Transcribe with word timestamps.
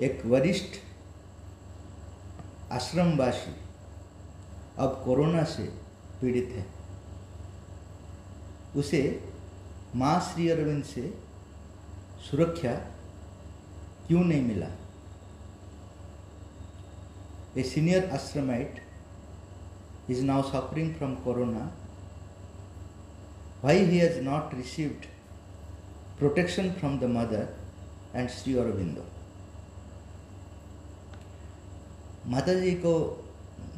एक 0.00 0.24
वरिष्ठ 0.26 0.74
आश्रमवासी 2.72 3.54
अब 4.78 5.00
कोरोना 5.04 5.44
से 5.44 5.62
पीड़ित 6.20 6.48
है। 6.56 6.66
उसे 8.80 9.00
माँ 9.96 10.18
श्री 10.20 10.48
अरविंद 10.50 10.84
से 10.84 11.02
सुरक्षा 12.30 12.72
क्यों 14.06 14.24
नहीं 14.24 14.42
मिला? 14.42 14.68
A 17.56 17.62
senior 17.62 18.10
ashramite 18.10 18.82
is 20.10 20.22
now 20.24 20.42
suffering 20.50 20.94
from 20.94 21.14
corona 21.24 21.72
why 23.64 23.84
he 23.84 23.98
has 23.98 24.20
not 24.20 24.54
received 24.54 25.06
protection 26.18 26.70
from 26.72 26.98
the 27.00 27.04
mother 27.18 27.48
and 28.14 28.28
Shri 28.30 28.56
Aurobindo 28.58 29.04
माता 32.28 32.54
जी 32.54 32.70
को 32.74 32.92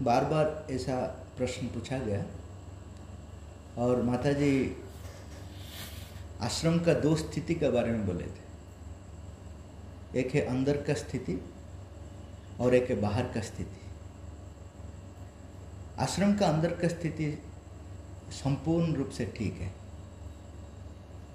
बार 0.01 0.25
बार 0.25 0.67
ऐसा 0.71 0.97
प्रश्न 1.37 1.67
पूछा 1.67 1.99
गया 1.99 2.25
और 3.79 4.03
माता 4.03 4.33
जी 4.33 4.77
आश्रम 6.41 6.79
का 6.79 6.95
दो 6.95 7.15
स्थिति 7.17 7.55
के 7.55 7.71
बारे 7.71 7.91
में 7.91 8.07
बोले 8.07 8.25
थे। 8.25 8.47
एक 10.21 10.35
है 10.35 10.41
अंदर 10.47 10.77
का 10.83 10.95
स्थिति 10.95 11.39
और 12.61 12.75
एक 12.75 12.91
है 12.91 13.01
बाहर 13.01 13.25
का 13.25 13.41
स्थिति। 13.41 13.81
आश्रम 15.99 16.35
का 16.35 16.47
अंदर 16.47 16.75
का 16.75 16.89
स्थिति 16.89 17.27
संपूर्ण 18.33 18.95
रूप 18.95 19.11
से 19.11 19.27
ठीक 19.37 19.61
है। 19.61 19.73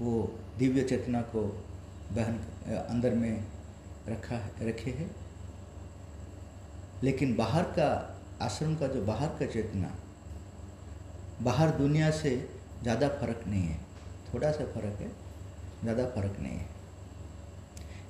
वो 0.02 0.14
दिव्य 0.58 0.84
चेतना 0.84 1.22
को 1.22 1.42
बहन, 2.12 2.38
अंदर 2.78 3.14
में 3.14 3.46
रखा, 4.10 4.40
रखे 4.62 4.92
है। 4.92 5.10
लेकिन 7.04 7.36
बाहर 7.36 7.64
का 7.78 7.88
आश्रम 8.42 8.76
का 8.76 8.88
जो 8.88 9.02
बाहर 9.06 9.28
का 9.40 9.46
चेतना, 9.46 9.90
बाहर 11.42 11.72
दुनिया 11.78 12.10
से 12.12 12.36
ज़्यादा 12.84 13.08
फ़र्क 13.12 13.44
नहीं 13.48 13.64
है। 13.64 13.80
थोड़ा 14.34 14.52
सा 14.52 14.66
फ़र्क 14.66 15.02
है, 15.02 15.10
ज़्यादा 15.82 16.06
फ़र्क 16.06 16.40
नहीं 16.40 16.54
है। 16.54 16.68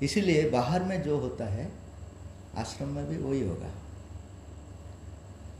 इसीलिए 0.01 0.49
बाहर 0.49 0.83
में 0.83 1.01
जो 1.03 1.17
होता 1.19 1.45
है, 1.47 1.71
आश्रम 2.57 2.89
में 2.89 3.07
भी 3.07 3.17
वही 3.17 3.41
होगा। 3.41 3.71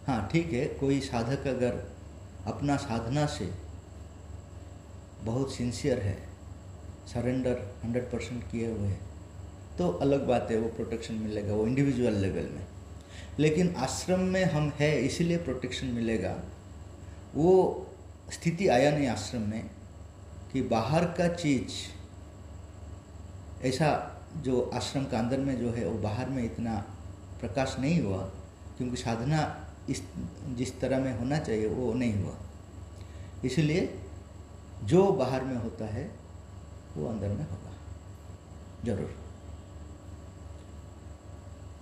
हाँ 0.07 0.27
ठीक 0.31 0.53
है, 0.53 0.65
कोई 0.79 0.99
साधक 1.01 1.47
अगर 1.47 1.83
अपना 2.47 2.75
साधना 2.77 3.25
से 3.27 3.49
बहुत 5.23 5.53
सिंसियर 5.53 5.99
है 5.99 6.17
सरेंडर 7.07 7.61
हंड्रेड 7.83 8.11
परसेंट 8.11 8.43
किए 8.51 8.67
हुए 8.67 8.87
हैं 8.87 9.01
तो 9.77 9.87
अलग 9.89 10.27
बात 10.27 10.47
है, 10.51 10.57
वो 10.57 10.67
प्रोटेक्शन 10.69 11.13
मिलेगा, 11.15 11.53
वो 11.53 11.67
इंडिविजुअल 11.67 12.13
लेवल 12.15 12.49
में। 12.51 12.65
लेकिन 13.39 13.75
आश्रम 13.75 14.19
में 14.19 14.45
हम 14.45 14.73
है, 14.79 15.01
इसीलिए 15.01 15.37
प्रोटेक्शन 15.37 15.87
मिलेगा। 15.87 16.43
वो 17.35 17.87
स्थिति 18.33 18.67
आया 18.67 18.91
नहीं 18.91 19.07
आश्रम 19.07 19.41
में, 19.41 19.69
कि 20.53 20.61
बाहर 20.61 21.05
का 21.05 21.27
चीज़, 21.27 21.71
ऐसा 23.65 24.09
जो 24.37 24.71
आश्रम 24.73 25.05
का 25.05 25.19
अंदर 25.19 25.37
में 25.37 25.59
जो 25.59 25.71
है, 25.71 25.87
वो 25.87 25.97
बाहर 25.97 26.29
में 26.29 26.43
इतना 26.43 26.75
प्रकाश 27.39 27.75
नहीं 27.79 28.01
हुआ, 28.01 28.17
क्योंकि 28.77 28.97
साधना 28.97 29.67
इस, 29.89 30.01
जिस 30.47 30.79
तरह 30.79 30.99
में 30.99 31.19
होना 31.19 31.37
चाहिए, 31.37 31.67
वो 31.67 31.93
नहीं 31.93 32.23
हुआ। 32.23 32.35
इसलिए 33.45 33.99
जो 34.83 35.11
बाहर 35.11 35.43
में 35.43 35.55
होता 35.55 35.85
है, 35.85 36.11
वो 36.97 37.07
अंदर 37.07 37.27
में 37.27 37.49
होगा। 37.49 37.73
ज़रूर। 38.85 39.15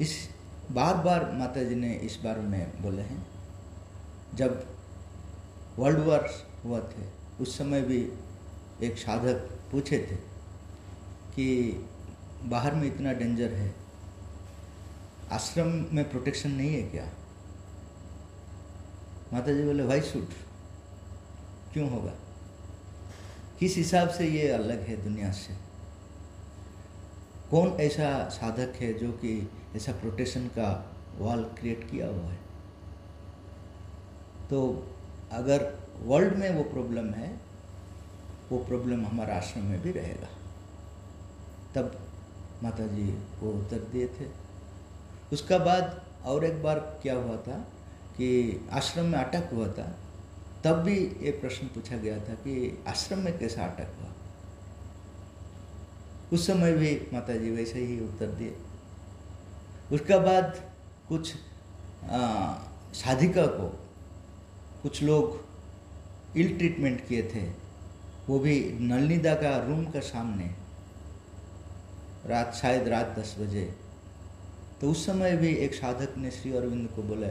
इस 0.01 0.29
बार 0.71 0.97
बार 0.97 1.31
माता 1.31 1.63
जी 1.63 1.75
ने 1.75 1.93
इस 1.99 2.17
बारे 2.23 2.41
में 2.41 2.81
बोले 2.81 3.01
हैं। 3.01 3.25
जब 4.35 4.65
वर्ल्ड 5.79 5.99
वॉर 5.99 6.29
हुआ 6.65 6.79
थे, 6.79 7.05
उस 7.41 7.57
समय 7.57 7.81
भी 7.81 7.97
एक 8.83 8.97
साधक 8.97 9.49
पूछे 9.71 9.97
थे 10.11 10.15
कि 11.35 11.47
बाहर 12.43 12.75
में 12.75 12.87
इतना 12.87 13.13
डेंजर 13.13 13.53
है, 13.53 13.73
आश्रम 15.31 15.67
में 15.91 16.09
प्रोटेक्शन 16.09 16.51
नहीं 16.51 16.73
है 16.73 16.81
क्या? 16.83 17.05
माता 19.33 19.53
जी 19.53 19.63
बोले 19.63 19.83
वाई 19.83 20.01
सूट, 20.01 20.29
क्यों 21.73 21.89
होगा? 21.89 22.13
किस 23.59 23.75
हिसाब 23.77 24.09
से 24.09 24.27
ये 24.27 24.47
अलग 24.51 24.81
है 24.81 24.95
दुनिया 25.03 25.31
से? 25.31 25.70
कौन 27.51 27.69
ऐसा 27.69 28.29
साधक 28.29 28.73
है 28.75 28.93
जो 28.93 29.11
कि 29.11 29.49
ऐसा 29.75 29.91
प्रोटेक्शन 29.91 30.47
का 30.47 30.95
वॉल 31.17 31.43
क्रिएट 31.43 31.91
किया 31.91 32.07
हुआ 32.07 32.29
है? 32.29 32.39
तो 34.49 34.87
अगर 35.31 35.79
वर्ल्ड 36.03 36.35
में 36.35 36.49
वो 36.49 36.63
प्रॉब्लम 36.63 37.13
है, 37.13 37.41
वो 38.51 38.57
प्रॉब्लम 38.57 39.05
हमारा 39.05 39.35
आश्रम 39.35 39.63
में 39.63 39.81
भी 39.81 39.91
रहेगा। 39.91 40.27
तब 41.75 41.99
माता 42.63 42.87
जी 42.87 43.17
वो 43.39 43.51
उत्तर 43.51 43.79
दिए 43.79 44.07
थे। 44.07 44.25
उसका 45.33 45.57
बाद 45.57 46.03
और 46.25 46.45
एक 46.45 46.63
बार 46.63 46.79
क्या 46.79 47.15
हुआ 47.15 47.37
था 47.37 47.59
कि 48.17 48.59
आश्रम 48.71 49.05
में 49.05 49.19
अटक 49.19 49.49
हुआ 49.53 49.67
था, 49.67 49.95
तब 50.63 50.75
भी 50.75 50.97
ये 50.97 51.31
प्रश्न 51.31 51.67
पूछा 51.67 51.97
गया 51.97 52.19
था 52.19 52.33
कि 52.33 52.83
आश्रम 52.87 53.19
में 53.19 53.39
कैसा 53.39 53.65
अटक 53.65 54.01
हुआ? 54.01 54.10
उस 56.31 56.45
समय 56.47 56.73
भी 56.73 56.91
माता 57.13 57.35
जी 57.35 57.49
वैसे 57.51 57.79
ही 57.79 57.99
उत्तर 57.99 58.27
दिए। 58.31 58.55
उसके 59.91 60.19
बाद 60.19 60.59
कुछ 61.09 61.33
साधिका 62.95 63.45
को 63.47 63.67
कुछ 64.83 65.01
लोग 65.03 66.37
इल 66.37 66.57
ट्रीटमेंट 66.57 67.07
किए 67.07 67.23
थे। 67.33 67.43
वो 68.27 68.39
भी 68.39 68.57
नलनीदा 68.81 69.33
का 69.35 69.55
रूम 69.59 69.85
का 69.85 69.99
सामने, 69.99 70.49
रात, 72.25 72.53
शायद 72.55 72.87
रात 72.87 73.15
दस 73.19 73.35
बजे। 73.39 73.63
तो 74.81 74.91
उस 74.91 75.05
समय 75.05 75.35
भी 75.37 75.53
एक 75.55 75.73
साधक 75.73 76.17
ने 76.17 76.31
श्री 76.31 76.51
अरविंद 76.53 76.87
को 76.95 77.03
बोला, 77.03 77.27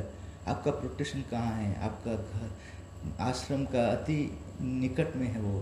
आपका 0.48 0.70
प्रोटेक्शन 0.70 1.22
कहाँ 1.30 1.52
है? 1.52 1.74
आपका 1.82 2.14
घर, 2.14 2.50
आश्रम 3.20 3.64
का 3.64 3.86
अति 3.86 4.38
निकट 4.60 5.16
में 5.16 5.26
है 5.26 5.40
वो 5.40 5.60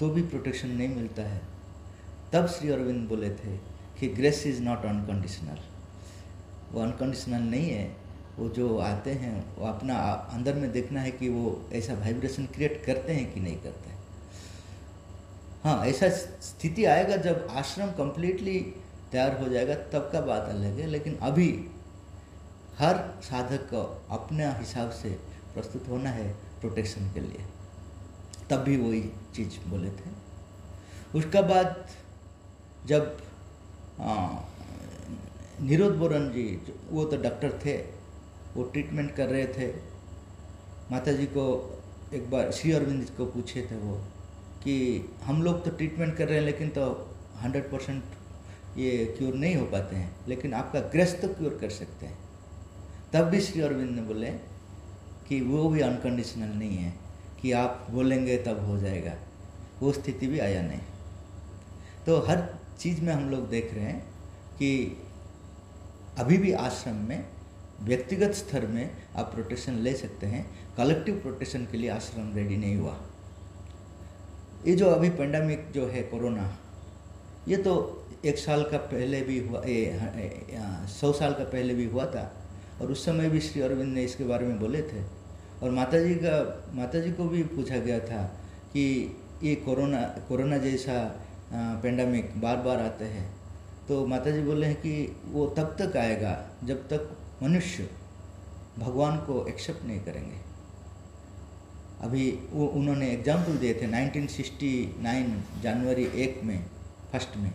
तो 0.00 0.08
भी 0.10 0.22
प्रोटेक्शन 0.24 0.68
नहीं 0.70 0.88
मिलता 0.88 1.22
है। 1.22 1.40
तब 2.32 2.46
श्री 2.46 2.70
अरविंद 2.70 3.08
बोले 3.08 3.30
थे 3.30 3.56
कि 4.00 4.06
ग्रेस 4.06 4.46
इज़ 4.46 4.62
नॉट 4.62 4.84
अनकंडीशनल 4.84 5.58
वो 6.72 6.80
अनकंडीशनल 6.80 7.42
नहीं 7.42 7.70
है, 7.70 7.96
वो 8.38 8.48
जो 8.48 8.78
आते 8.78 9.12
हैं, 9.12 9.56
वो 9.56 9.66
अपना 9.66 9.94
अंदर 10.32 10.54
में 10.54 10.72
देखना 10.72 11.00
है 11.00 11.10
कि 11.10 11.28
वो 11.28 11.68
ऐसा 11.72 11.94
वाइब्रेशन 11.94 12.46
क्रिएट 12.46 12.84
करते 12.84 13.12
हैं 13.12 13.32
कि 13.34 13.40
नहीं 13.40 13.56
करते 13.56 13.90
हैं। 13.90 13.98
हाँ 15.64 15.86
ऐसा 15.86 16.08
स्थिति 16.42 16.84
आएगा 16.84 17.16
जब 17.16 17.48
आश्रम 17.50 17.90
कंप्लीटली 17.92 18.60
तैयार 19.12 19.40
हो 19.42 19.48
जाएगा, 19.48 19.74
तब 19.74 20.10
का 20.12 20.20
बात 20.20 20.48
अलग 20.48 20.78
है, 20.78 20.86
लेकिन 20.86 21.16
अभी 21.16 21.48
हर 22.78 22.96
साधक 23.22 23.68
को 23.74 24.06
अपने 24.10 24.46
हिसाब 24.46 24.90
से 24.90 25.10
प्रस्तुत 25.54 25.88
होना 25.88 26.10
है 26.10 26.32
प्रोटेक्शन 26.60 27.12
के 27.12 27.20
लिए। 27.20 27.44
तब 28.50 28.56
भी 28.56 28.76
वही 28.76 29.02
चीज़ 29.34 29.68
बोले 29.68 29.90
थे। 29.90 30.10
उसका 31.14 31.42
बाद 31.42 31.86
जब 32.86 33.16
निरोध 35.62 35.96
बोरन 35.96 36.28
जी, 36.30 36.44
वो 36.90 37.04
तो 37.04 37.16
डॉक्टर 37.22 37.58
थे, 37.64 37.76
वो 38.54 38.62
ट्रीटमेंट 38.64 39.14
कर 39.16 39.28
रहे 39.28 39.46
थे। 39.48 39.68
माता 40.90 41.12
जी 41.12 41.26
को 41.26 41.44
एक 42.14 42.30
बार 42.30 42.50
श्री 42.52 42.72
अरविंद 42.72 43.10
को 43.16 43.26
पूछे 43.26 43.62
थे 43.62 43.76
वो 43.76 43.96
कि 44.62 44.74
हम 45.24 45.42
लोग 45.42 45.64
तो 45.64 45.70
ट्रीटमेंट 45.70 46.16
कर 46.16 46.28
रहे 46.28 46.38
हैं, 46.38 46.44
लेकिन 46.44 46.68
तो 46.68 46.86
हंड्रेड 47.42 47.70
परसेंट 47.70 48.02
ये 48.78 49.04
क्योर 49.18 49.34
नहीं 49.34 49.54
हो 49.56 49.64
पाते 49.66 49.96
हैं, 49.96 50.10
लेकिन 50.28 50.54
आपका 50.54 50.80
ग्रस्त 50.90 51.20
तो 51.22 51.28
क्योर 51.28 51.58
कर 51.60 51.70
सकते 51.70 52.06
हैं। 52.06 52.18
तब 53.12 53.28
भी 53.30 53.40
श्री 53.40 53.60
अरविंद 53.60 53.90
ने 53.90 54.02
बोले 54.02 54.30
कि 55.28 55.40
वो 55.42 55.68
भी 55.68 55.80
अनकंडीशनल 55.80 56.58
नहीं 56.58 56.76
है, 56.76 56.92
कि 57.42 57.52
आप 57.54 57.86
बोलेंगे 57.90 58.36
तब 58.38 58.64
हो 58.66 58.78
जाएगा, 58.78 59.14
वो 59.80 59.92
स्थिति 59.92 60.26
भी 60.26 60.38
आया 60.38 60.62
नहीं। 60.62 60.80
तो 62.06 62.18
हर 62.20 62.38
चीज़ 62.80 63.00
में 63.00 63.12
हम 63.12 63.28
लोग 63.30 63.48
देख 63.48 63.74
रहे 63.74 63.84
हैं 63.84 64.00
कि 64.58 64.96
अभी 66.18 66.36
भी 66.38 66.52
आश्रम 66.52 66.94
में 66.94 67.24
व्यक्तिगत 67.82 68.32
स्तर 68.32 68.66
में 68.66 68.90
आप 69.16 69.32
प्रोटेक्शन 69.32 69.74
ले 69.74 69.92
सकते 69.94 70.26
हैं। 70.26 70.74
कलेक्टिव 70.76 71.14
प्रोटेक्शन 71.16 71.66
के 71.66 71.78
लिए 71.78 71.90
आश्रम 71.90 72.34
रेडी 72.34 72.56
नहीं 72.56 72.76
हुआ। 72.76 72.96
ये 74.66 74.76
जो 74.76 74.86
अभी 74.86 75.10
पेंडेमिक 75.10 75.70
जो 75.70 75.86
है 75.86 76.02
कोरोना, 76.02 76.58
ये 77.48 77.56
तो 77.56 77.72
एक 78.24 78.38
साल 78.38 78.62
का 78.62 78.78
पहले 78.78 79.20
भी 79.20 79.38
हुआ, 79.38 79.62
ये 79.62 79.98
सौ 80.90 81.12
साल 81.12 81.32
का 81.32 81.44
पहले 81.44 81.74
भी 81.74 81.84
हुआ 81.84 82.06
था। 82.06 82.24
और 82.80 82.92
उस 82.92 83.04
समय 83.04 83.30
भी 83.30 83.40
श्री 83.40 83.62
अरविंद 83.62 83.94
ने 83.94 84.04
इसके 84.04 84.24
बारे 84.24 84.46
में 84.46 84.58
बोले 84.60 84.82
थे। 84.82 85.02
और 85.62 85.70
माता 85.70 85.98
जी 85.98 86.14
का 86.14 86.36
माता 86.74 87.00
जी 87.00 87.12
को 87.12 87.24
भी 87.24 87.42
पूछा 87.44 87.76
गया 87.76 87.98
था 88.00 88.22
कि 88.72 88.84
ये 89.42 89.54
कोरोना 89.54 90.00
कोरोना 90.28 90.58
जैसा 90.58 90.96
पेंडेमिक 91.52 92.40
बार 92.40 92.56
बार 92.56 92.78
आते 92.78 93.04
हैं। 93.04 93.28
तो 93.88 94.06
माता 94.06 94.30
जी 94.30 94.42
बोले 94.42 94.66
हैं 94.66 94.76
कि 94.76 95.16
वो 95.26 95.46
तब 95.46 95.76
तक 95.78 95.96
आएगा 95.96 96.50
जब 96.64 96.88
तक 96.88 97.16
मनुष्य 97.42 97.88
भगवान 98.78 99.16
को 99.16 99.46
एक्सेप्ट 99.46 99.84
नहीं 99.84 100.00
करेंगे। 100.00 100.36
अभी 102.00 102.30
वो, 102.52 102.66
उन्होंने 102.66 103.10
एग्ज़ाम्पल 103.12 103.56
दिए 103.56 103.74
थे 103.74 103.86
1969 103.86 105.62
जनवरी 105.62 106.04
एक 106.04 106.40
में, 106.44 106.64
फ़र्स्ट 107.12 107.36
में, 107.36 107.52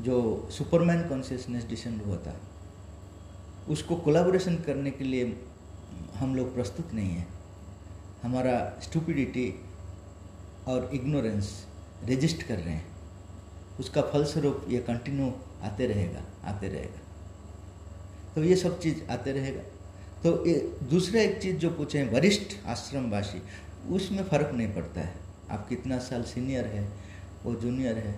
जो 0.00 0.48
सुपरमैन 0.50 1.08
कॉन्शियसनेस 1.08 1.64
डिसेंड 1.64 2.02
हुआ 2.02 2.16
था। 2.16 2.34
उसको 3.68 3.96
कोलाबोरेशन 3.96 4.56
करने 4.56 4.90
के 4.90 5.04
लिए 5.04 5.36
हम 6.16 6.34
लोग 6.36 6.54
प्रस्तुत 6.54 6.94
नहीं 6.94 7.10
हैं। 7.10 7.26
हमारा 8.22 8.80
स्टूपिडिटी 8.82 9.48
और 10.68 10.90
इग्नोरेंस 10.94 11.66
रजिस्ट 12.08 12.42
कर 12.42 12.58
रहे 12.58 12.74
हैं। 12.74 12.99
उसका 13.80 14.02
फलस्वरूप 14.12 14.64
ये 14.68 14.78
कंटिन्यू 14.86 15.32
आते 15.64 15.86
रहेगा 15.86 16.22
आते 16.44 16.68
रहेगा। 16.68 17.00
तो 18.34 18.42
ये 18.44 18.56
सब 18.56 18.78
चीज़ 18.80 19.02
आते 19.10 19.32
रहेगा। 19.32 19.62
तो 20.22 20.46
ये 20.46 20.54
दूसरा 20.90 21.20
एक 21.20 21.40
चीज़ 21.42 21.56
जो 21.56 21.70
पूछे, 21.70 22.02
वरिष्ठ 22.06 22.54
आश्रमवासी, 22.66 23.42
उसमें 23.90 24.22
फ़र्क 24.24 24.50
नहीं 24.54 24.72
पड़ता 24.74 25.00
है। 25.00 25.14
आप 25.50 25.68
कितना 25.68 25.98
साल 26.00 26.22
सीनियर 26.24 26.66
है, 26.66 26.86
वो 27.44 27.54
जूनियर 27.54 27.98
है, 27.98 28.14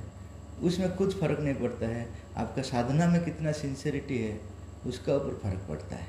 उसमें 0.63 0.91
कुछ 0.97 1.17
फ़र्क 1.21 1.41
नहीं 1.41 1.55
पड़ता 1.55 1.87
है। 1.89 2.07
आपका 2.37 2.63
साधना 2.63 3.07
में 3.09 3.25
कितना 3.25 3.53
सिंसियरिटी 3.53 4.19
है, 4.19 4.39
उसका 4.87 5.15
ऊपर 5.15 5.39
फ़र्क 5.43 5.67
पड़ता 5.69 5.97
है। 5.97 6.09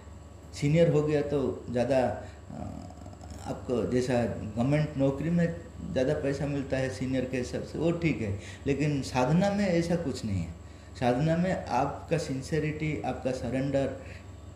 सीनियर 0.53 0.91
हो 0.91 1.01
गया 1.03 1.21
तो 1.23 1.39
ज़्यादा 1.69 1.99
आपको 3.43 3.83
जैसा 3.91 4.13
गवर्नमेंट 4.23 4.97
नौकरी 4.97 5.29
में 5.29 5.47
ज़्यादा 5.91 6.13
पैसा 6.21 6.45
मिलता 6.47 6.77
है 6.77 6.89
सीनियर 6.89 7.25
के 7.25 7.37
हिसाब 7.37 7.63
से, 7.63 7.77
वो 7.79 7.91
ठीक 7.93 8.21
है। 8.21 8.39
लेकिन 8.67 9.01
साधना 9.03 9.49
में 9.51 9.65
ऐसा 9.67 9.95
कुछ 9.97 10.23
नहीं 10.25 10.41
है। 10.41 10.53
साधना 10.99 11.37
में 11.37 11.65
आपका 11.67 12.17
सिंसेरिटी 12.19 13.01
आपका 13.05 13.31
सरेंडर 13.33 13.95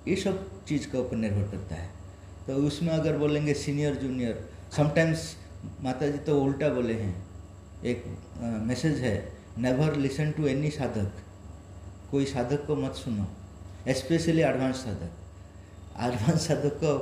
ये 0.08 0.16
सब 0.16 0.46
चीज़ 0.68 0.88
के 0.90 0.98
ऊपर 0.98 1.18
निर्भर 1.18 1.50
करता 1.52 1.76
है। 1.76 1.90
तो 2.48 2.56
उसमें 2.68 2.94
अगर 2.94 3.18
बोलेंगे 3.18 3.54
सीनियर 3.56 3.96
जूनियर 3.96 4.48
समटाइम्स 4.78 5.36
माता 5.84 6.08
जी 6.08 6.18
तो 6.20 6.40
उल्टा 6.42 6.70
बोले 6.70 6.94
हैं। 6.94 7.16
एक 7.86 8.04
मैसेज 8.64 9.00
है 9.00 9.16
नेवर 9.60 9.96
लिसन 9.98 10.32
टू 10.32 10.48
एनी 10.48 10.70
साधक। 10.72 11.12
कोई 12.12 12.26
साधक 12.26 12.66
को 12.68 12.76
मत 12.76 12.96
सुनो 12.96 13.28
स्पेशली 13.94 14.42
एडवांस 14.42 14.76
साधक. 14.78 15.12
एडवांस 16.00 16.48
साधक 16.48 16.80
को 16.84 16.94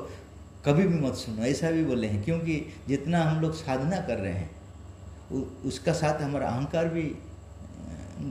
कभी 0.66 0.88
भी 0.88 1.00
मत 1.00 1.16
सुनो, 1.16 1.44
ऐसा 1.44 1.72
भी 1.72 1.84
बोले 1.86 2.08
हैं, 2.08 2.24
क्योंकि 2.24 2.66
जितना 2.88 3.24
हम 3.24 3.42
लोग 3.42 3.54
साधना 3.56 4.00
कर 4.02 4.18
रहे 4.18 4.34
हैं 4.34 4.50
उसका 5.66 5.94
साथ 5.94 6.22
हमारा 6.22 6.48
अहंकार 6.48 6.88
भी 6.88 7.04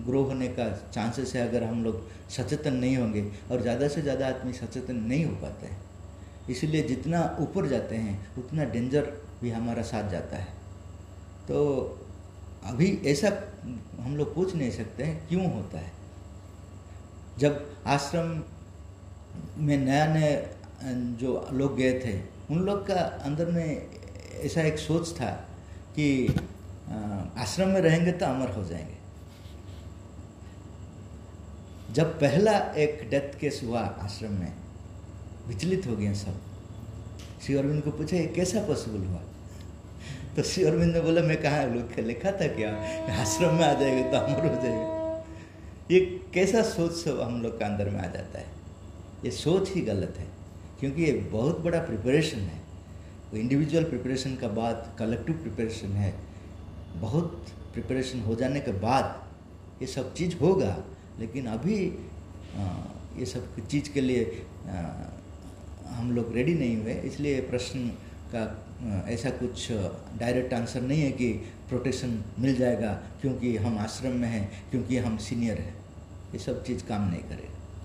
ग्रो 0.07 0.23
होने 0.25 0.49
का 0.49 0.69
चांसेस 0.95 1.35
है 1.37 1.49
अगर 1.49 1.65
हम 1.65 1.83
लोग 1.85 2.03
सचेतन 2.31 2.75
नहीं 2.75 2.97
होंगे, 2.97 3.23
और 3.51 3.63
ज़्यादा 3.63 3.89
से 3.89 4.03
ज़्यादा 4.03 4.27
आदमी 4.29 4.53
सचेतन 4.53 4.97
नहीं 5.03 5.25
हो 5.25 5.35
पाते 5.37 5.67
हैं। 5.67 5.81
इसलिए 6.51 6.83
जितना 6.83 7.21
ऊपर 7.41 7.67
जाते 7.67 7.97
हैं, 7.97 8.15
उतना 8.39 8.65
डेंजर 8.67 9.13
भी 9.43 9.51
हमारा 9.51 9.83
साथ 9.83 10.11
जाता 10.11 10.37
है। 10.37 10.53
तो 11.49 11.59
अभी 12.65 12.89
ऐसा 13.07 13.29
हम 14.01 14.17
लोग 14.17 14.35
पूछ 14.35 14.55
नहीं 14.55 14.71
सकते 14.71 15.05
हैं, 15.05 15.27
क्यों 15.29 15.53
होता 15.53 15.79
है? 15.79 15.93
जब 17.39 17.65
आश्रम 17.87 18.43
में 19.59 19.77
नया 19.79 20.07
नया 20.15 20.37
जो 20.83 21.49
लोग 21.53 21.77
गए 21.77 21.93
थे, 22.01 22.21
उन 22.51 22.61
लोग 22.61 22.87
का 22.87 22.95
अंदर 22.95 23.47
में 23.47 23.87
ऐसा 24.35 24.63
एक 24.63 24.79
सोच 24.79 25.13
था 25.13 25.31
कि 25.97 26.27
आश्रम 27.39 27.69
में 27.69 27.81
रहेंगे 27.81 28.13
तो 28.13 28.27
अमर 28.27 28.51
हो 28.51 28.65
जाएँगे। 28.65 29.03
जब 31.95 32.19
पहला 32.21 32.53
एक 32.75 33.09
डेथ 33.11 33.39
केस 33.39 33.61
हुआ 33.65 33.81
आश्रम 33.81 34.33
में, 34.33 34.53
विचलित 35.49 35.87
हो 35.87 35.97
गए 35.97 36.15
सब। 36.15 36.41
श्री 37.43 37.55
अरविंद 37.57 37.83
को 37.83 37.91
पूछा, 37.91 38.17
ये 38.17 38.27
कैसा 38.27 38.61
पॉसिबल 38.61 39.07
हुआ? 39.07 39.21
तो 40.37 40.43
श्री 40.43 40.65
अरविंद 40.65 40.95
ने 40.95 41.01
बोला, 41.01 41.23
मैं 41.23 41.43
कहा 41.43 41.65
लोग 41.65 41.99
लिखा 42.01 42.31
था 42.33 42.47
क्या? 42.49 42.71
आश्रम 43.23 43.55
में 43.55 43.65
आ 43.65 43.73
जाएगा 43.73 44.11
तो 44.11 44.17
अमर 44.17 44.47
हो 44.47 44.63
जाएगा। 44.63 45.25
ये 45.91 46.01
कैसा 46.35 46.63
सोच 46.63 46.93
सब 46.93 47.21
हम 47.21 47.43
लोग 47.43 47.59
का 47.59 47.67
अंदर 47.67 47.91
में 47.91 48.01
आ 48.01 48.07
जाता 48.07 48.39
है। 48.39 48.47
ये 49.25 49.31
सोच 49.31 49.71
ही 49.71 49.81
गलत 49.81 50.15
है। 50.19 50.27
क्योंकि 50.85 51.03
ये 51.03 51.13
बहुत 51.33 51.61
बड़ा 51.61 51.79
प्रिपरेशन 51.81 52.39
है। 52.39 52.57
वो 53.31 53.39
इंडिविजुअल 53.39 53.85
प्रिपरेशन 53.85 54.35
का 54.37 54.49
बाद 54.51 54.95
कलेक्टिव 54.99 55.37
प्रिपरेशन 55.37 55.93
है। 55.97 56.13
बहुत 56.97 57.47
प्रिपरेशन 57.73 58.21
हो 58.21 58.35
जाने 58.35 58.61
के 58.61 58.73
बाद 58.81 59.83
ये 59.83 59.87
सब 59.89 60.13
चीज़ 60.15 60.37
होगा, 60.39 60.77
लेकिन 61.21 61.47
अभी 61.47 61.77
ये 63.19 63.27
सब 63.27 63.67
चीज़ 63.67 63.91
के 63.93 64.01
लिए 64.01 64.45
हम 65.89 66.13
लोग 66.13 66.35
रेडी 66.35 66.55
नहीं 66.55 66.77
हुए। 66.77 66.95
इसलिए 67.05 67.41
प्रश्न 67.49 67.89
का 68.35 68.45
ऐसा 69.09 69.31
कुछ 69.41 69.71
डायरेक्ट 70.21 70.55
आंसर 70.55 70.83
नहीं 70.83 71.03
है 71.03 71.11
कि 71.13 71.33
प्रोटेक्शन 71.69 72.23
मिल 72.39 72.55
जाएगा 72.57 72.93
क्योंकि 73.21 73.57
हम 73.57 73.79
आश्रम 73.79 74.17
में 74.17 74.29
हैं, 74.29 74.47
क्योंकि 74.71 74.99
हम 74.99 75.17
सीनियर 75.23 75.59
हैं। 75.61 75.75
ये 76.33 76.39
सब 76.41 76.65
चीज़ 76.65 76.85
काम 76.85 77.11
नहीं 77.11 77.25
करेगा। 77.25 77.54